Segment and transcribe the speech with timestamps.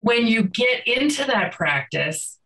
[0.00, 2.38] when you get into that practice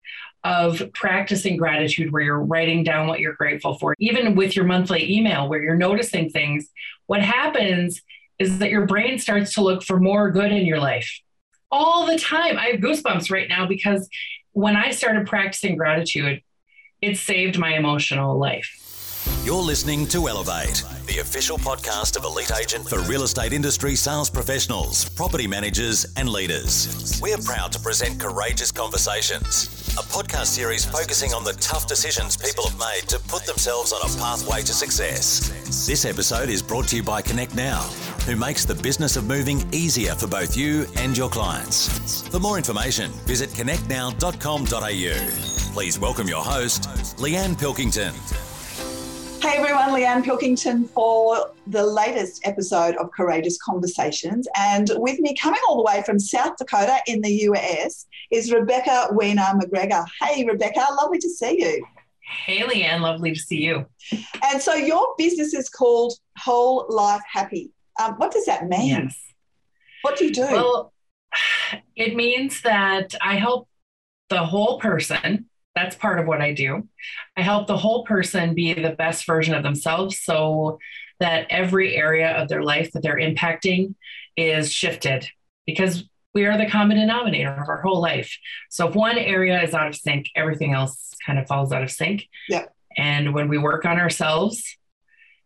[0.42, 5.14] of practicing gratitude, where you're writing down what you're grateful for, even with your monthly
[5.14, 6.68] email, where you're noticing things,
[7.06, 8.00] what happens
[8.38, 11.20] is that your brain starts to look for more good in your life
[11.70, 12.58] all the time.
[12.58, 14.08] I have goosebumps right now because
[14.52, 16.42] when I started practicing gratitude,
[17.00, 18.89] it saved my emotional life.
[19.42, 24.28] You're listening to Elevate, the official podcast of Elite Agent for real estate industry sales
[24.28, 27.18] professionals, property managers, and leaders.
[27.22, 32.68] We're proud to present Courageous Conversations, a podcast series focusing on the tough decisions people
[32.68, 35.48] have made to put themselves on a pathway to success.
[35.86, 37.80] This episode is brought to you by Connect Now,
[38.26, 42.28] who makes the business of moving easier for both you and your clients.
[42.28, 45.72] For more information, visit connectnow.com.au.
[45.72, 46.82] Please welcome your host,
[47.16, 48.12] Leanne Pilkington.
[49.50, 54.46] Hey everyone, Leanne Pilkington for the latest episode of Courageous Conversations.
[54.56, 59.08] And with me, coming all the way from South Dakota in the US, is Rebecca
[59.10, 60.06] Weiner McGregor.
[60.22, 61.84] Hey Rebecca, lovely to see you.
[62.20, 63.86] Hey Leanne, lovely to see you.
[64.44, 67.72] And so your business is called Whole Life Happy.
[68.00, 68.88] Um, what does that mean?
[68.90, 69.20] Yes.
[70.02, 70.42] What do you do?
[70.42, 70.92] Well,
[71.96, 73.68] it means that I help
[74.28, 75.46] the whole person
[75.80, 76.86] that's part of what I do.
[77.36, 80.78] I help the whole person be the best version of themselves so
[81.20, 83.94] that every area of their life that they're impacting
[84.36, 85.28] is shifted
[85.66, 88.36] because we are the common denominator of our whole life.
[88.68, 91.90] So if one area is out of sync, everything else kind of falls out of
[91.90, 92.28] sync.
[92.48, 92.66] Yeah.
[92.96, 94.76] And when we work on ourselves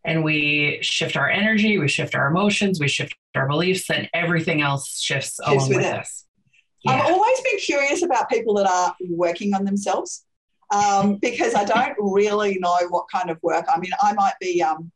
[0.05, 4.61] and we shift our energy, we shift our emotions, we shift our beliefs, then everything
[4.61, 6.25] else shifts, shifts along with, with us.
[6.85, 6.93] Yeah.
[6.93, 10.25] I've always been curious about people that are working on themselves
[10.75, 13.67] um, because I don't really know what kind of work.
[13.75, 14.63] I mean, I might be.
[14.63, 14.91] Um,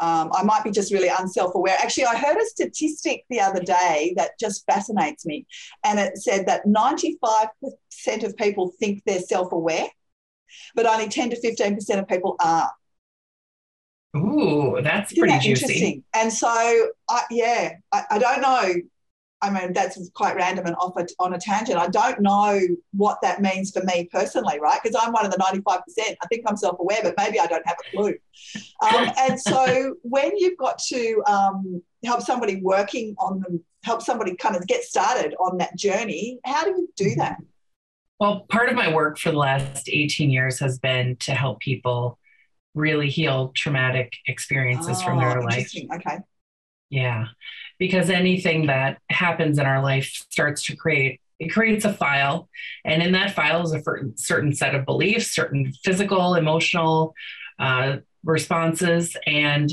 [0.00, 1.76] um, I might be just really unself-aware.
[1.78, 5.46] Actually, I heard a statistic the other day that just fascinates me,
[5.84, 9.86] and it said that 95% of people think they're self-aware,
[10.74, 12.70] but only 10 to 15% of people are.
[14.16, 15.64] Ooh, that's pretty that juicy.
[15.64, 16.04] Interesting.
[16.14, 18.74] And so, I, yeah, I, I, don't know
[19.42, 21.76] I mean, that's quite random and off a, on a tangent.
[21.76, 22.60] I don't know
[22.92, 24.78] what that means for me personally, right?
[24.80, 25.82] Because I'm one of the 95%.
[25.98, 28.14] I think I'm self aware, but maybe I don't have a clue.
[28.80, 34.36] Um, and so when you've got to um, help somebody working on them, help somebody
[34.36, 37.20] kind of get started on that journey, how do you do mm-hmm.
[37.20, 37.36] that?
[38.20, 42.20] Well, part of my work for the last 18 years has been to help people
[42.74, 45.72] really heal traumatic experiences oh, from their life.
[45.94, 46.18] Okay.
[46.92, 47.28] Yeah,
[47.78, 52.50] because anything that happens in our life starts to create it creates a file.
[52.84, 53.82] And in that file is a
[54.14, 57.14] certain set of beliefs certain physical emotional
[57.58, 59.72] uh, responses and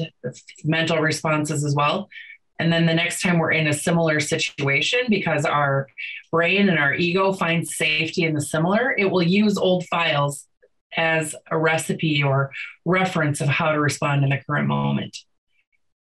[0.63, 2.09] mental responses as well.
[2.57, 5.87] And then the next time we're in a similar situation because our
[6.31, 10.47] brain and our ego find safety in the similar it will use old files
[10.95, 12.51] as a recipe or
[12.85, 15.17] reference of how to respond in the current moment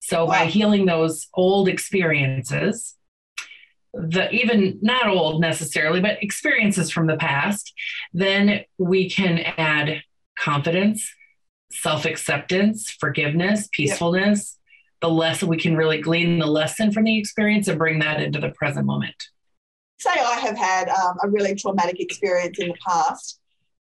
[0.00, 0.30] so wow.
[0.32, 2.96] by healing those old experiences,
[3.92, 7.72] the even not old necessarily, but experiences from the past,
[8.12, 10.02] then we can add
[10.38, 11.08] confidence,
[11.72, 14.56] self-acceptance, forgiveness, peacefulness.
[15.00, 18.38] The lesson we can really glean the lesson from the experience and bring that into
[18.38, 19.14] the present moment.
[19.98, 23.38] Say I have had um, a really traumatic experience in the past.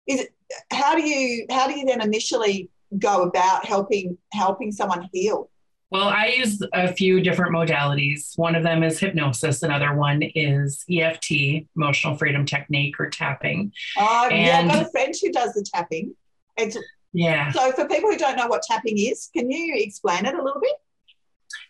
[0.06, 0.34] Is it,
[0.70, 5.50] how do you how do you then initially go about helping helping someone heal?
[5.90, 8.36] Well, I use a few different modalities.
[8.36, 9.62] One of them is hypnosis.
[9.62, 13.72] Another one is EFT, emotional freedom technique or tapping.
[13.96, 16.14] Oh, and, yeah, I've got a friend who does the tapping.
[16.56, 16.76] It's,
[17.12, 17.52] yeah.
[17.52, 20.60] So, for people who don't know what tapping is, can you explain it a little
[20.60, 20.74] bit?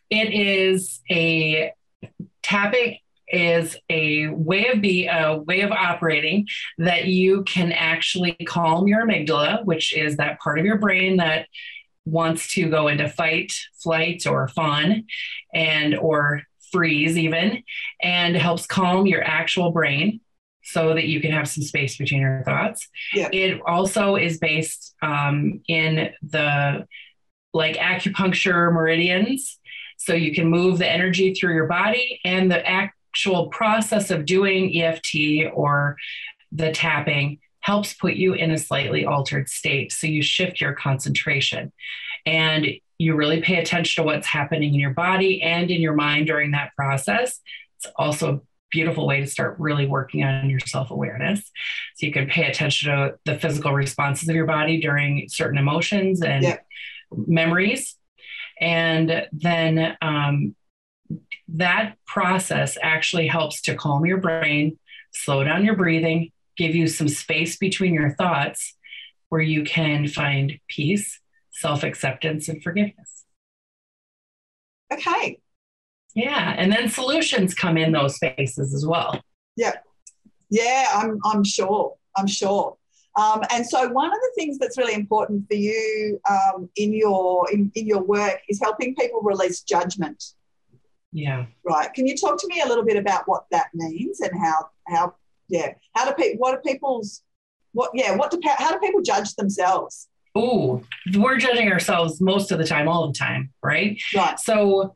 [0.09, 1.73] It is a
[2.43, 2.99] tapping
[3.29, 6.47] is a way of be a way of operating
[6.79, 11.47] that you can actually calm your amygdala, which is that part of your brain that
[12.07, 13.53] wants to go into fight,
[13.83, 15.05] flight, or fawn,
[15.53, 17.63] and or freeze even,
[18.01, 20.21] and helps calm your actual brain
[20.63, 22.89] so that you can have some space between your thoughts.
[23.13, 23.29] Yeah.
[23.33, 26.87] It also is based um, in the
[27.53, 29.59] like acupuncture meridians,
[29.97, 34.77] so you can move the energy through your body and the actual process of doing
[34.77, 35.97] EFT or
[36.53, 39.91] the tapping helps put you in a slightly altered state.
[39.91, 41.73] So you shift your concentration
[42.27, 42.67] and
[42.99, 46.51] you really pay attention to what's happening in your body and in your mind during
[46.51, 47.41] that process.
[47.79, 48.41] It's also a
[48.71, 51.41] beautiful way to start really working on your self awareness.
[51.97, 56.23] So you can pay attention to the physical responses of your body during certain emotions
[56.23, 56.57] and yeah.
[57.11, 57.97] memories.
[58.61, 60.57] And then um,
[61.49, 64.79] that process actually helps to calm your brain,
[65.13, 68.75] slow down your breathing, give you some space between your thoughts
[69.29, 71.21] where you can find peace,
[71.57, 73.25] self acceptance, and forgiveness.
[74.93, 75.41] Okay.
[76.15, 76.55] Yeah.
[76.57, 79.21] And then solutions come in those spaces as well.
[79.57, 79.73] Yeah.
[80.51, 81.97] Yeah, I'm, I'm sure.
[82.17, 82.77] I'm sure.
[83.17, 87.51] Um, and so one of the things that's really important for you um, in your
[87.51, 90.23] in, in your work is helping people release judgment.
[91.13, 91.47] Yeah.
[91.65, 91.93] Right.
[91.95, 95.15] Can you talk to me a little bit about what that means and how how
[95.49, 97.23] yeah how do people what do people's
[97.73, 100.09] what yeah what do how do people judge themselves?
[100.37, 100.83] Oh,
[101.15, 103.99] we're judging ourselves most of the time, all the time, right?
[104.15, 104.39] Right.
[104.39, 104.95] So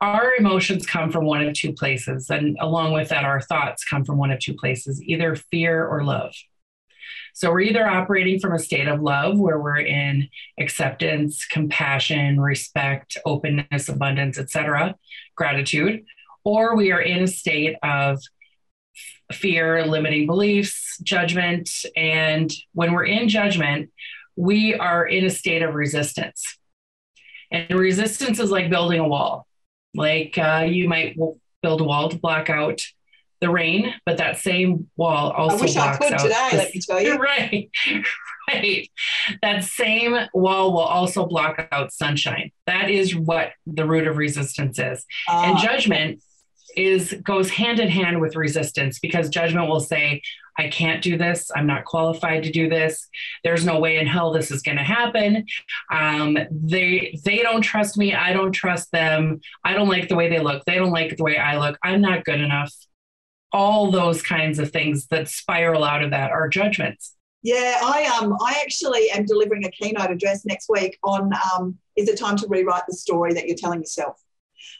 [0.00, 4.04] our emotions come from one of two places, and along with that, our thoughts come
[4.04, 6.32] from one of two places, either fear or love.
[7.34, 10.28] So we're either operating from a state of love where we're in
[10.60, 14.94] acceptance, compassion, respect, openness, abundance, etc.,
[15.34, 16.04] gratitude,
[16.44, 18.22] or we are in a state of
[19.32, 23.90] fear, limiting beliefs, judgment, and when we're in judgment,
[24.36, 26.58] we are in a state of resistance.
[27.50, 29.46] And resistance is like building a wall.
[29.94, 31.16] Like uh, you might
[31.62, 32.80] build a wall to block out
[33.40, 36.56] the rain, but that same wall also I wish blocks I could out today, the-
[36.56, 37.18] let me tell you.
[37.18, 37.70] Right,
[38.48, 38.88] right.
[39.42, 42.50] That same wall will also block out sunshine.
[42.66, 45.04] That is what the root of resistance is.
[45.28, 46.22] And Ah, judgment
[46.76, 50.22] is goes hand in hand with resistance because judgment will say,
[50.58, 51.50] I can't do this.
[51.54, 53.08] I'm not qualified to do this.
[53.44, 55.44] There's no way in hell this is going to happen.
[55.90, 58.14] Um, they they don't trust me.
[58.14, 59.40] I don't trust them.
[59.64, 60.64] I don't like the way they look.
[60.64, 61.78] They don't like the way I look.
[61.82, 62.72] I'm not good enough.
[63.52, 67.14] All those kinds of things that spiral out of that are judgments.
[67.42, 72.08] Yeah, I um I actually am delivering a keynote address next week on um, is
[72.08, 74.20] it time to rewrite the story that you're telling yourself?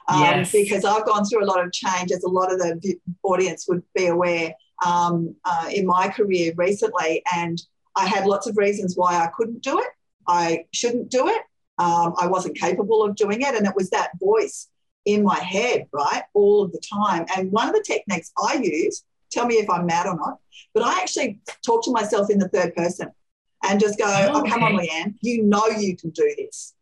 [0.09, 0.53] Um, Yes.
[0.53, 3.83] Because I've gone through a lot of change, as a lot of the audience would
[3.95, 4.55] be aware
[4.85, 7.61] um, uh, in my career recently, and
[7.97, 9.89] I had lots of reasons why I couldn't do it.
[10.29, 11.43] I shouldn't do it.
[11.79, 14.69] Um, I wasn't capable of doing it, and it was that voice
[15.05, 17.27] in my head, right, all of the time.
[17.37, 20.39] And one of the techniques I use, tell me if I'm mad or not,
[20.75, 23.11] but I actually talk to myself in the third person
[23.63, 24.89] and just go, oh, come on, Okay.
[24.89, 26.75] Leanne, you know you can do this.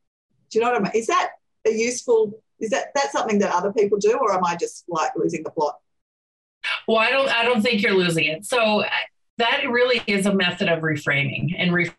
[0.50, 0.92] Do you know what I mean?
[0.94, 1.30] Is that
[1.66, 5.12] a useful, is that that's something that other people do, or am I just like
[5.16, 5.78] losing the plot?
[6.88, 7.28] Well, I don't.
[7.28, 8.44] I don't think you're losing it.
[8.44, 8.88] So uh,
[9.38, 11.93] that really is a method of reframing, and re-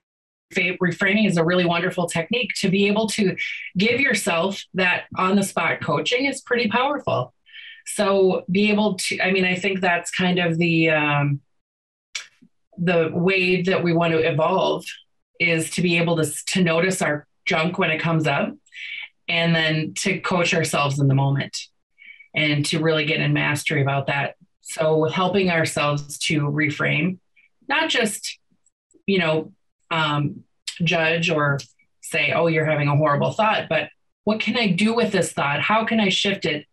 [0.55, 3.35] reframing is a really wonderful technique to be able to
[3.77, 7.33] give yourself that on the spot coaching is pretty powerful.
[7.85, 9.21] So be able to.
[9.21, 11.41] I mean, I think that's kind of the um,
[12.77, 14.85] the way that we want to evolve
[15.39, 18.51] is to be able to to notice our junk when it comes up,
[19.27, 21.57] and then to coach ourselves in the moment
[22.35, 24.35] and to really get in mastery about that.
[24.61, 27.19] So helping ourselves to reframe,
[27.67, 28.39] not just,
[29.05, 29.53] you know,
[29.91, 30.43] um,
[30.83, 31.59] judge or
[32.01, 33.89] say, oh, you're having a horrible thought, but
[34.23, 35.61] what can I do with this thought?
[35.61, 36.65] How can I shift it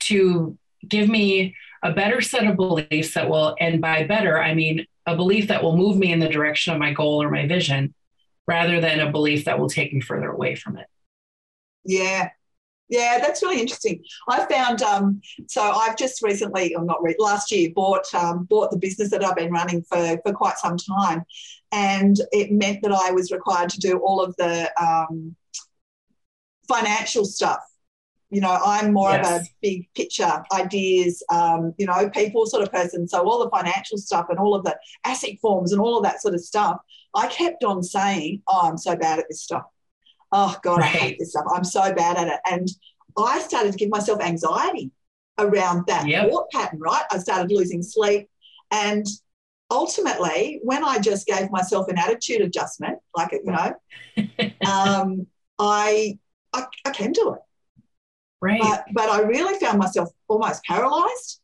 [0.00, 0.56] to
[0.88, 5.16] give me a better set of beliefs that will, and by better, I mean a
[5.16, 7.92] belief that will move me in the direction of my goal or my vision
[8.46, 10.86] rather than a belief that will take me further away from it.
[11.84, 12.30] Yeah.
[12.88, 14.04] Yeah, that's really interesting.
[14.28, 18.70] I found um, so I've just recently, or not re- last year, bought um, bought
[18.70, 21.24] the business that I've been running for for quite some time,
[21.72, 25.34] and it meant that I was required to do all of the um,
[26.68, 27.60] financial stuff.
[28.28, 32.72] You know, I'm more of a big picture ideas, um, you know, people sort of
[32.72, 33.08] person.
[33.08, 36.20] So all the financial stuff and all of the asset forms and all of that
[36.20, 36.76] sort of stuff,
[37.14, 39.64] I kept on saying, "Oh, I'm so bad at this stuff."
[40.32, 41.44] Oh God, I hate this stuff.
[41.54, 42.40] I'm so bad at it.
[42.50, 42.68] And
[43.18, 44.90] I started to give myself anxiety
[45.38, 46.30] around that Yep.
[46.30, 47.04] thought pattern, right?
[47.10, 48.28] I started losing sleep.
[48.70, 49.06] And
[49.70, 53.74] ultimately, when I just gave myself an attitude adjustment, like you know,
[54.70, 55.26] um,
[55.58, 56.18] I,
[56.52, 57.40] I I can do it.
[58.40, 58.60] Right.
[58.60, 61.40] But but I really found myself almost paralyzed.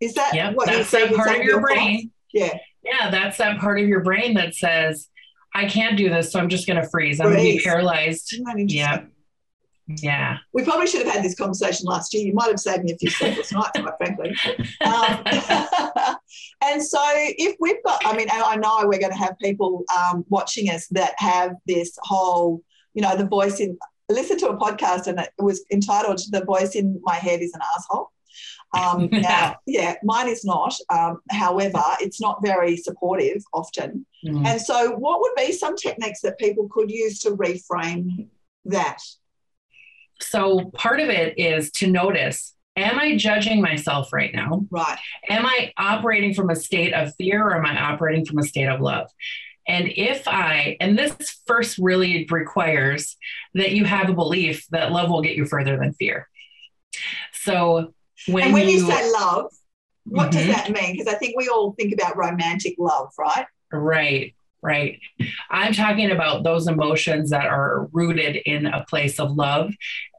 [0.00, 0.54] Is that Yep.
[0.54, 2.10] what you That's that part of your brain.
[2.32, 2.56] Yeah.
[2.84, 5.08] Yeah, that's that part of your brain that says,
[5.54, 7.20] I can't do this, so I'm just going to freeze.
[7.20, 8.32] I'm going to be paralyzed.
[8.32, 8.78] Isn't that interesting?
[8.78, 9.04] Yeah.
[9.88, 10.36] Yeah.
[10.52, 12.26] We probably should have had this conversation last year.
[12.26, 14.36] You might have saved me a few sleepless nights, quite frankly.
[14.84, 15.22] Um,
[16.62, 20.26] and so, if we've got, I mean, I know we're going to have people um,
[20.28, 22.62] watching us that have this whole,
[22.92, 23.78] you know, the voice in.
[24.10, 27.52] I listened to a podcast and it was entitled "The Voice in My Head is
[27.54, 28.10] an Asshole."
[28.76, 30.74] Um, now, yeah, mine is not.
[30.90, 34.06] Um, however, it's not very supportive often.
[34.26, 34.46] Mm.
[34.46, 38.28] And so, what would be some techniques that people could use to reframe
[38.64, 38.98] that?
[40.20, 44.64] So part of it is to notice am I judging myself right now?
[44.70, 44.98] Right.
[45.28, 48.68] Am I operating from a state of fear or am I operating from a state
[48.68, 49.10] of love?
[49.66, 53.16] And if I, and this first really requires
[53.54, 56.28] that you have a belief that love will get you further than fear.
[57.32, 57.94] So
[58.26, 59.52] when, and when you, you say love,
[60.04, 60.48] what does Mhm.
[60.48, 60.92] that mean?
[60.96, 63.46] Because I think we all think about romantic love, right?
[63.72, 64.98] Right, right.
[65.50, 69.72] I'm talking about those emotions that are rooted in a place of love,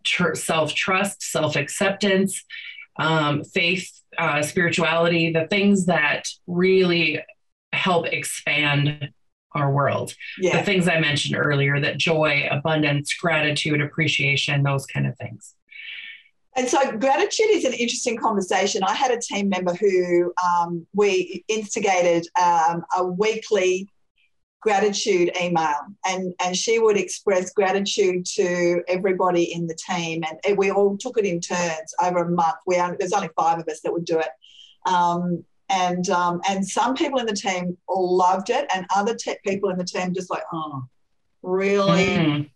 [0.06, 2.44] tr- self trust, self acceptance,
[3.00, 7.22] um, faith, uh, spirituality, the things that really
[7.74, 9.10] help expand
[9.56, 10.14] our world.
[10.60, 15.56] The things I mentioned earlier that joy, abundance, gratitude, appreciation, those kind of things.
[16.56, 18.84] And so gratitude is an interesting conversation.
[18.84, 23.88] I had a team member who um, we instigated um, a weekly
[24.62, 30.70] gratitude email and, and she would express gratitude to everybody in the team and we
[30.70, 32.58] all took it in turns over a month.
[32.68, 34.30] We only, there's only five of us that would do it.
[34.86, 39.38] Um, and um, and some people in the team all loved it and other te-
[39.46, 40.84] people in the team just like, oh,
[41.44, 42.06] really?
[42.06, 42.50] Mm,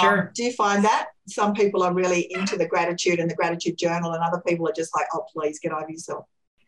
[0.00, 0.32] Sure.
[0.34, 4.12] Do you find that some people are really into the gratitude and the gratitude journal,
[4.12, 6.26] and other people are just like, "Oh, please get over yourself."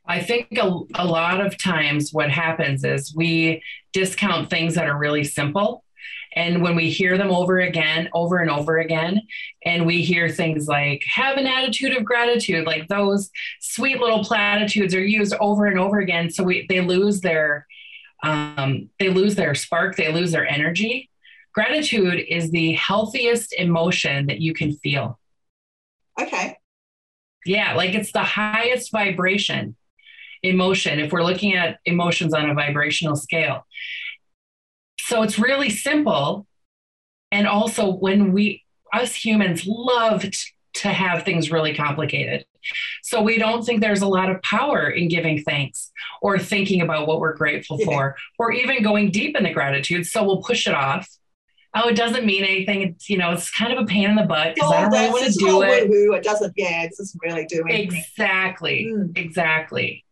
[0.09, 3.63] I think a, a lot of times what happens is we
[3.93, 5.85] discount things that are really simple.
[6.35, 9.23] And when we hear them over again, over and over again,
[9.65, 14.95] and we hear things like, have an attitude of gratitude, like those sweet little platitudes
[14.95, 16.31] are used over and over again.
[16.31, 17.67] So we, they lose their,
[18.23, 21.11] um, they lose their spark, they lose their energy.
[21.59, 25.19] Gratitude is the healthiest emotion that you can feel.
[26.21, 26.57] Okay.
[27.45, 29.75] Yeah, like it's the highest vibration
[30.45, 33.67] emotion if we're looking at emotions on a vibrational scale.
[35.01, 36.47] So it's really simple.
[37.33, 38.63] And also, when we,
[38.93, 40.25] us humans, love
[40.75, 42.47] to have things really complicated.
[43.03, 45.91] So we don't think there's a lot of power in giving thanks
[46.23, 47.87] or thinking about what we're grateful Yeah.
[47.87, 50.07] for or even going deep in the gratitude.
[50.07, 51.09] So we'll push it off.
[51.75, 52.83] Oh, it doesn't mean anything.
[52.83, 55.11] It's, you know, it's kind of a pain in the butt because I don't really
[55.11, 55.89] want to do it.
[55.89, 56.15] woo-hoo.
[56.15, 56.53] It doesn't.
[56.57, 57.99] Yeah, it doesn't really do anything.
[57.99, 58.87] Exactly.
[58.91, 59.17] Mm.
[59.17, 60.05] Exactly.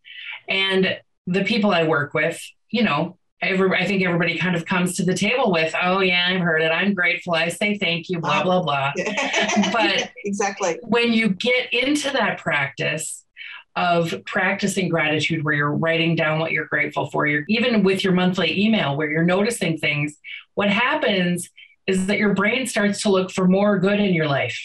[0.47, 4.95] And the people I work with, you know, every, I think everybody kind of comes
[4.97, 6.69] to the table with, oh, yeah, I've heard it.
[6.71, 7.33] I'm grateful.
[7.33, 8.93] I say thank you, blah, blah, blah.
[8.97, 9.71] Yeah.
[9.73, 10.79] But- exactly.
[10.83, 13.23] When you get into that practice,
[13.75, 18.11] of practicing gratitude where you're writing down what you're grateful for you're even with your
[18.11, 20.17] monthly email where you're noticing things
[20.57, 21.49] what happens
[21.85, 24.57] is that your brain starts to look for more good in your life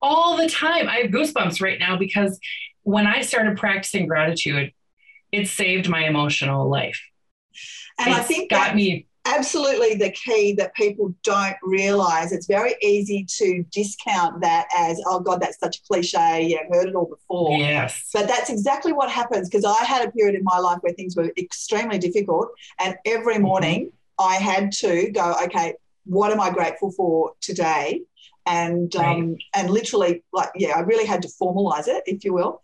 [0.00, 2.38] all the time i have goosebumps right now because
[2.82, 4.72] when i started practicing gratitude
[5.30, 7.00] it saved my emotional life
[7.98, 12.32] And it's I think got that's me absolutely the key that people don't realize.
[12.32, 16.46] It's very easy to discount that as, oh God, that's such a cliche.
[16.48, 17.56] Yeah, I've heard it all before.
[17.58, 20.92] yes But that's exactly what happens because I had a period in my life where
[20.94, 22.48] things were extremely difficult.
[22.80, 23.42] And every Mm-hmm.
[23.42, 28.02] morning I had to go, okay, what am I grateful for today?
[28.46, 32.60] And um, and literally, like, yeah, I really had to formalize it, if you will.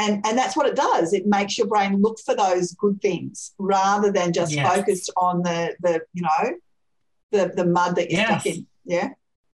[0.00, 1.12] And and that's what it does.
[1.12, 4.76] It makes your brain look for those good things rather than just Yes.
[4.76, 6.52] focused on the the you know
[7.30, 8.66] the the mud that you're stuck in.
[8.84, 9.10] Yeah.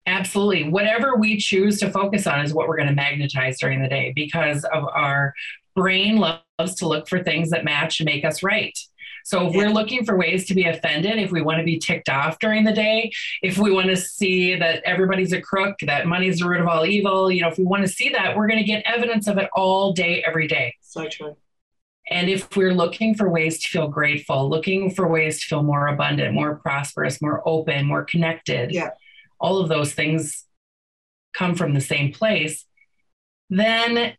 [0.06, 0.68] Absolutely.
[0.70, 4.12] Whatever we choose to focus on is what we're going to magnetize during the day
[4.14, 5.34] because of our
[5.76, 8.76] brain loves to look for things that match and make us right.
[9.24, 12.08] So if we're looking for ways to be offended, if we want to be ticked
[12.08, 13.10] off during the day,
[13.42, 16.84] if we want to see that everybody's a crook, that money's the root of all
[16.86, 19.38] evil, you know, if we want to see that, we're going to get evidence of
[19.38, 20.74] it all day, every day.
[20.80, 21.36] So true.
[22.10, 25.86] And if we're looking for ways to feel grateful, looking for ways to feel more
[25.86, 28.90] abundant, more prosperous, more open, more connected, Yeah.
[29.38, 30.44] all of those things
[31.34, 32.66] come from the same place,
[33.48, 34.14] then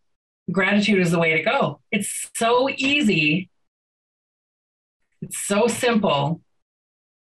[0.51, 1.81] gratitude is the way to go.
[1.91, 3.49] It's so easy.
[5.31, 6.41] It's so simple.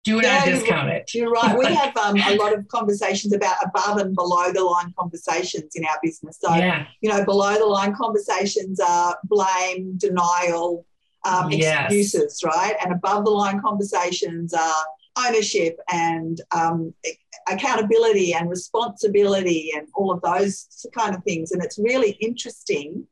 [0.03, 1.11] Do Yeah, not you're discount it.
[1.13, 1.55] You're right.
[1.55, 5.85] We have um, a lot of conversations about above and below the line conversations in
[5.85, 6.39] our business.
[6.41, 6.87] So, Yeah.
[7.01, 10.87] you know, below the line conversations are blame, denial,
[11.25, 11.91] um, Yes.
[11.91, 12.75] excuses, right?
[12.83, 14.83] And above the line conversations are
[15.27, 16.95] ownership and um,
[17.47, 21.51] accountability and responsibility and all of those kind of things.
[21.51, 23.05] And it's really interesting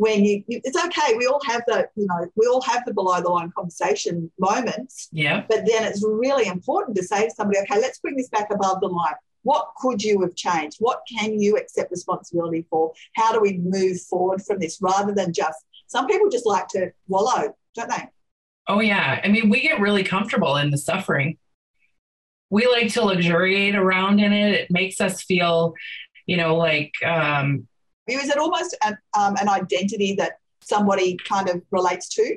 [0.00, 1.14] when you, it's okay.
[1.18, 5.10] We all have the, you know, we all have the below the line conversation moments.
[5.12, 5.44] Yeah.
[5.46, 8.80] But then it's really important to say to somebody, okay, let's bring this back above
[8.80, 9.20] the line.
[9.42, 10.78] What could you have changed?
[10.80, 12.94] What can you accept responsibility for?
[13.14, 16.92] How do we move forward from this rather than just, some people just like to
[17.06, 18.08] wallow, don't they?
[18.68, 19.20] Oh, yeah.
[19.22, 21.36] I mean, we get really comfortable in the suffering.
[22.50, 24.52] we like to luxuriate around in it.
[24.52, 25.74] It makes us feel,
[26.26, 27.68] you know, like um,
[28.18, 32.36] is it almost an, um, an identity that somebody kind of relates to?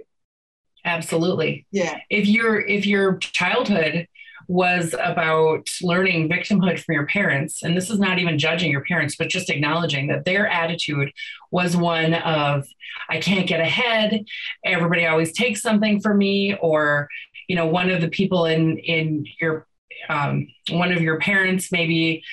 [0.85, 1.65] Absolutely.
[1.71, 1.97] Yeah.
[2.09, 4.07] If your if your childhood
[4.49, 9.15] was about learning victimhood from your parents, and this is not even judging your parents,
[9.15, 11.11] but just acknowledging that their attitude
[11.51, 12.67] was one of
[13.09, 14.25] I can't get ahead,
[14.65, 17.07] everybody always takes something from me, or
[17.47, 19.65] you know, one of the people in in your
[20.09, 22.23] um, one of your parents maybe,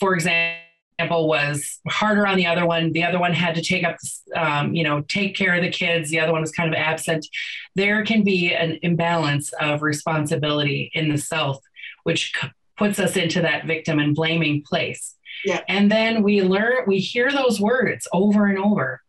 [0.00, 0.61] for example
[1.02, 2.92] example was harder on the other one.
[2.92, 3.96] The other one had to take up,
[4.36, 6.10] um, you know, take care of the kids.
[6.10, 7.26] The other one was kind of absent.
[7.74, 11.58] There can be an imbalance of responsibility in the self,
[12.04, 15.16] which c- puts us into that victim and blaming place.
[15.44, 15.60] Yeah.
[15.68, 19.00] And then we learn, we hear those words over and over.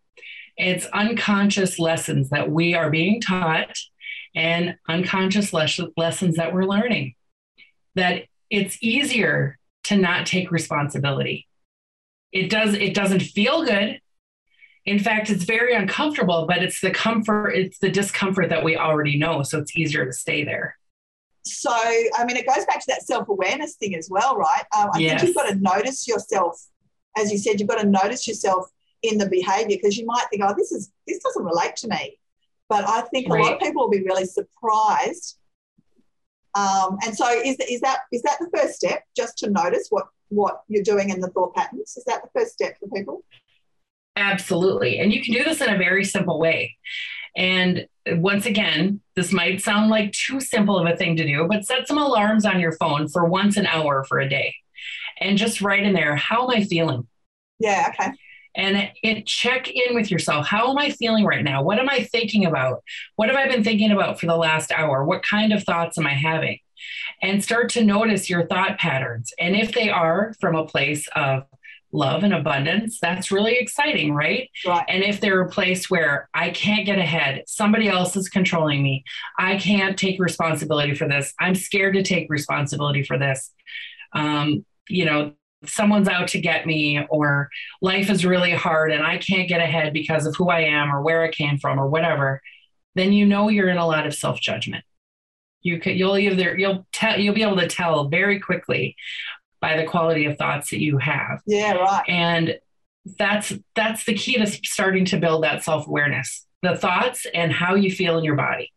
[0.58, 3.76] It's unconscious lessons that we are being taught
[4.36, 7.16] and unconscious les- lessons that we're learning.
[7.96, 11.48] That it's easier to not take responsibility
[12.34, 14.02] it does it doesn't feel good.
[14.86, 19.18] In fact it's very uncomfortable but it's the comfort it's the discomfort that we already
[19.18, 20.78] know so it's easier to stay there.
[21.46, 24.63] So i mean it goes back to that self-awareness thing as well right?
[24.75, 25.22] Um, i yes.
[25.22, 26.62] think you've got to notice yourself
[27.18, 28.70] as you said you've got to notice yourself
[29.04, 32.20] in the behavior because you might think oh this is this doesn't relate to me.
[32.68, 33.40] But i think right.
[33.40, 35.38] a lot of people will be really surprised.
[36.56, 40.08] Um, and so is, is that is that the first step just to notice what
[40.34, 41.96] what you're doing in the thought patterns?
[41.98, 43.24] Is that the first step for people?
[44.16, 45.00] Absolutely.
[45.00, 46.75] And you can do this in a very simple way.
[47.36, 51.66] And once again, this might sound like too simple of a thing to do, but
[51.66, 54.54] set some alarms on your phone for once an hour for a day
[55.20, 57.08] and just write in there, how am I feeling?
[57.60, 58.12] Yeah, okay.
[58.56, 60.46] And it, check in with yourself.
[60.46, 61.63] How am I feeling right now?
[61.63, 62.84] What am I thinking about?
[63.16, 65.04] What have I been thinking about for the last hour?
[65.06, 66.60] What kind of thoughts am I having?
[67.22, 69.34] And start to notice your thought patterns.
[69.40, 71.44] And if they are from a place of
[71.92, 74.50] love and abundance, that's really exciting, right?
[74.66, 74.86] right?
[74.88, 79.04] And if they're a place where I can't get ahead, somebody else is controlling me,
[79.38, 83.51] I can't take responsibility for this, I'm scared to take responsibility for this.
[84.14, 85.34] Um, you know,
[85.66, 87.50] someone's out to get me, or
[87.81, 91.01] life is really hard and I can't get ahead because of who I am or
[91.01, 92.42] where I came from or whatever,
[92.96, 94.84] then you know you're in a lot of self judgment.
[95.64, 98.96] You could you'll either you'll tell you'll be able to tell very quickly
[99.62, 101.42] by the quality of thoughts that you have.
[101.48, 102.04] Yeah, right.
[102.08, 102.60] And
[103.18, 106.46] that's that's the key to starting to build that self-awareness.
[106.62, 108.72] The thoughts and how you feel in your body.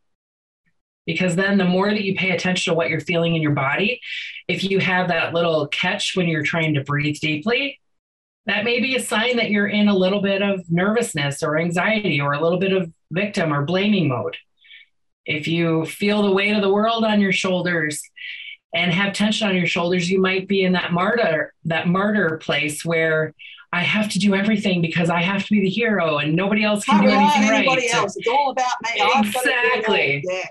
[1.04, 4.00] Because then the more that you pay attention to what you're feeling in your body,
[4.48, 7.80] if you have that little catch when you're trying to breathe deeply,
[8.46, 12.20] that may be a sign that you're in a little bit of nervousness or anxiety
[12.20, 14.36] or a little bit of victim or blaming mode
[15.26, 18.00] if you feel the weight of the world on your shoulders
[18.74, 22.84] and have tension on your shoulders, you might be in that martyr, that martyr place
[22.84, 23.34] where
[23.72, 26.84] I have to do everything because I have to be the hero and nobody else
[26.84, 27.94] can do anything anybody right.
[27.94, 28.16] else.
[28.16, 29.02] It's all about me.
[29.28, 30.24] Exactly.
[30.26, 30.44] Yeah.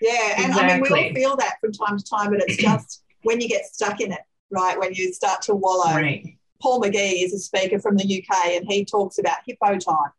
[0.00, 0.34] Yeah.
[0.36, 0.60] And exactly.
[0.60, 3.48] I mean, we all feel that from time to time, but it's just when you
[3.48, 4.78] get stuck in it, right?
[4.78, 5.94] When you start to wallow.
[5.94, 6.36] Right.
[6.60, 10.10] Paul McGee is a speaker from the UK and he talks about hippo time.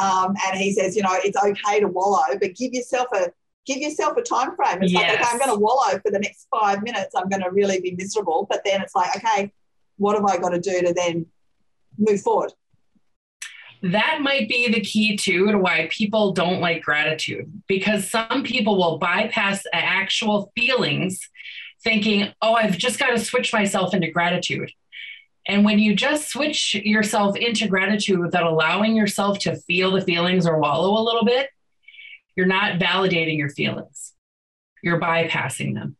[0.00, 3.32] Um, and he says, you know, it's okay to wallow, but give yourself a
[3.66, 4.82] give yourself a time frame.
[4.82, 5.02] It's yes.
[5.02, 7.14] like, okay, I'm going to wallow for the next five minutes.
[7.14, 8.46] I'm going to really be miserable.
[8.50, 9.52] But then it's like, okay,
[9.98, 11.26] what have I got to do to then
[11.98, 12.52] move forward?
[13.82, 18.76] That might be the key too to why people don't like gratitude because some people
[18.76, 21.18] will bypass actual feelings
[21.82, 24.70] thinking, oh, I've just got to switch myself into gratitude.
[25.46, 30.46] And when you just switch yourself into gratitude without allowing yourself to feel the feelings
[30.46, 31.48] or wallow a little bit,
[32.36, 34.12] you're not validating your feelings,
[34.82, 35.96] you're bypassing them.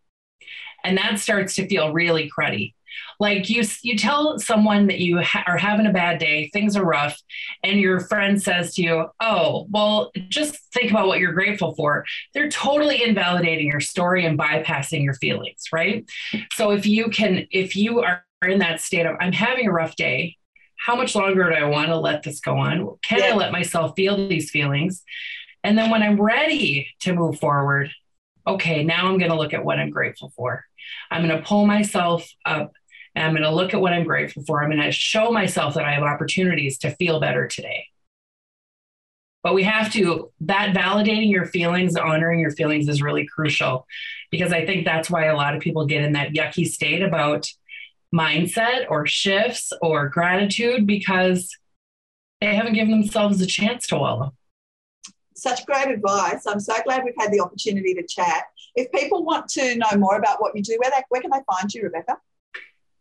[0.85, 2.75] And that starts to feel really cruddy.
[3.19, 6.85] Like you, you tell someone that you ha- are having a bad day, things are
[6.85, 7.19] rough,
[7.63, 12.05] and your friend says to you, Oh, well, just think about what you're grateful for.
[12.35, 16.05] They're totally invalidating your story and bypassing your feelings, right?
[16.53, 19.97] So if you can, if you are in that state of, I'm having a rough
[19.97, 20.37] day,
[20.77, 22.97] how much longer do I want to let this go on?
[23.03, 23.27] Can yeah.
[23.27, 25.05] I let myself feel these feelings?
[25.63, 27.91] And then when I'm ready to move forward,
[28.47, 30.65] okay, now I'm going to look at what I'm grateful for.
[31.11, 32.73] I'm going to pull myself up
[33.15, 34.63] and I'm going to look at what I'm grateful for.
[34.63, 37.87] I'm going to show myself that I have opportunities to feel better today.
[39.43, 43.87] But we have to, that validating your feelings, honoring your feelings is really crucial
[44.31, 47.49] because I think that's why a lot of people get in that yucky state about
[48.15, 51.49] mindset or shifts or gratitude because
[52.41, 54.35] they haven't given themselves a chance to wallow.
[55.35, 56.47] Such great advice.
[56.47, 58.45] I'm so glad we've had the opportunity to chat.
[58.75, 61.41] If people want to know more about what you do, where, they, where can they
[61.51, 62.17] find you, Rebecca?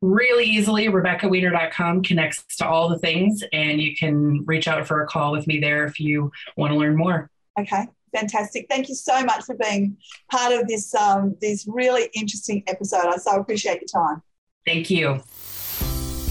[0.01, 5.07] Really easily, RebeccaWiener.com connects to all the things, and you can reach out for a
[5.07, 7.29] call with me there if you want to learn more.
[7.59, 8.65] Okay, fantastic.
[8.67, 9.97] Thank you so much for being
[10.31, 13.05] part of this um, this really interesting episode.
[13.05, 14.23] I so appreciate your time.
[14.65, 15.21] Thank you.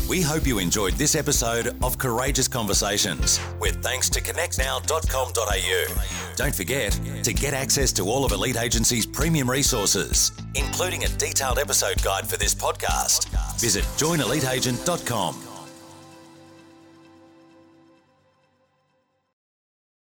[0.09, 6.35] We hope you enjoyed this episode of Courageous Conversations with thanks to connectnow.com.au.
[6.35, 11.61] Don't forget to get access to all of Elite Agent's premium resources, including a detailed
[11.61, 13.29] episode guide for this podcast.
[13.61, 15.50] Visit joineliteagent.com.